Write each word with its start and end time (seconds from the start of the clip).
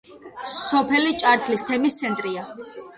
სოფელი 0.61 1.13
ჭართლის 1.25 1.69
თემის 1.71 2.03
ცენტრია. 2.05 2.53